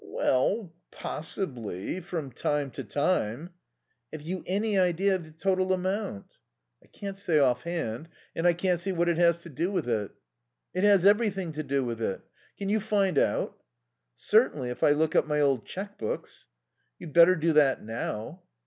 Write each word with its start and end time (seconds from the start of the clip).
"Well 0.03 0.73
possibly 0.89 1.99
from 2.01 2.31
time 2.31 2.71
to 2.71 2.83
time" 2.83 3.51
"Have 4.11 4.23
you 4.23 4.43
any 4.47 4.75
idea 4.75 5.13
of 5.13 5.23
the 5.23 5.29
total 5.29 5.73
amount?" 5.73 6.39
"I 6.83 6.87
can't 6.87 7.15
say 7.15 7.37
off 7.37 7.61
hand. 7.65 8.09
And 8.35 8.47
I 8.47 8.53
can't 8.53 8.79
see 8.79 8.91
what 8.91 9.09
it 9.09 9.17
has 9.17 9.37
to 9.41 9.49
do 9.49 9.69
with 9.71 9.87
it." 9.87 10.09
"It 10.73 10.83
has 10.83 11.05
everything 11.05 11.51
to 11.51 11.61
do 11.61 11.85
with 11.85 12.01
it. 12.01 12.21
Can 12.57 12.67
you 12.67 12.79
find 12.79 13.19
out?" 13.19 13.55
"Certainly, 14.15 14.71
if 14.71 14.81
I 14.81 14.89
look 14.89 15.15
up 15.15 15.27
my 15.27 15.39
old 15.39 15.67
cheque 15.67 15.99
books." 15.99 16.47
"You'd 16.97 17.13
better 17.13 17.35
do 17.35 17.53
that 17.53 17.83
now." 17.83 18.41